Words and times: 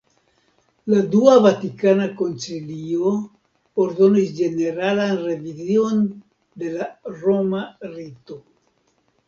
La 0.91 1.01
Dua 1.15 1.33
Vatikana 1.45 2.07
Koncilio 2.21 3.11
ordonis 3.85 4.33
ĝeneralan 4.41 5.15
revizion 5.29 6.03
de 6.65 6.75
la 6.81 6.91
roma 7.23 7.65
rito. 7.97 8.43